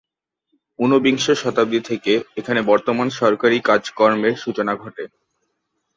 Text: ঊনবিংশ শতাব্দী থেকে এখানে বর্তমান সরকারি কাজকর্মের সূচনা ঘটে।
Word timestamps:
ঊনবিংশ 0.79 1.25
শতাব্দী 1.41 1.79
থেকে 1.81 2.13
এখানে 2.37 2.59
বর্তমান 2.61 3.07
সরকারি 3.19 3.57
কাজকর্মের 3.61 4.35
সূচনা 4.35 4.73
ঘটে। 4.75 5.03